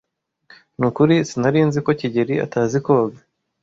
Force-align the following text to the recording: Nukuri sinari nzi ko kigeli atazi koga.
Nukuri 0.77 1.15
sinari 1.29 1.59
nzi 1.67 1.79
ko 1.85 1.91
kigeli 1.99 2.35
atazi 2.45 2.77
koga. 2.85 3.19